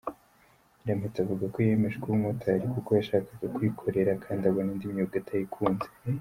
[0.79, 5.87] Nyirampeta avuga ko yiyemeje kuba umumotari, kuko yashakaga kwikorera kandi abona indi myuga atayikunze.